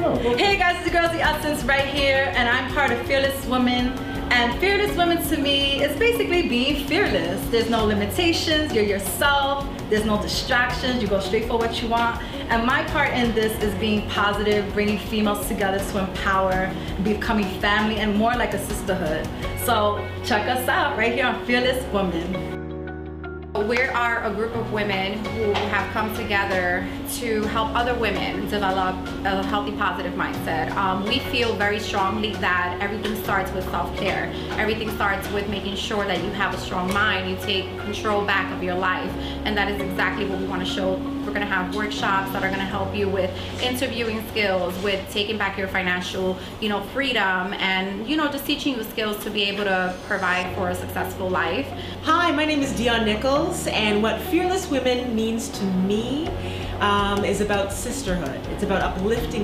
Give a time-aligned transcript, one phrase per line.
[0.00, 3.88] Hey guys, it's the Girls The Essence right here, and I'm part of Fearless Women.
[4.32, 7.46] And Fearless Women to me is basically being fearless.
[7.50, 12.18] There's no limitations, you're yourself, there's no distractions, you go straight for what you want.
[12.48, 16.74] And my part in this is being positive, bringing females together to empower,
[17.04, 19.28] becoming family, and more like a sisterhood.
[19.66, 22.59] So check us out right here on Fearless Women.
[23.66, 26.86] We are a group of women who have come together
[27.16, 30.70] to help other women develop a healthy, positive mindset.
[30.76, 34.32] Um, we feel very strongly that everything starts with self-care.
[34.52, 38.50] Everything starts with making sure that you have a strong mind, you take control back
[38.52, 39.10] of your life,
[39.44, 40.94] and that is exactly what we want to show.
[41.20, 43.30] We're going to have workshops that are going to help you with
[43.62, 48.74] interviewing skills, with taking back your financial, you know, freedom, and you know, just teaching
[48.74, 51.68] you skills to be able to provide for a successful life.
[52.04, 56.28] Hi, my name is Dion Nichols, and what Fearless Women means to me
[56.80, 58.40] um, is about sisterhood.
[58.52, 59.38] It's about uplifting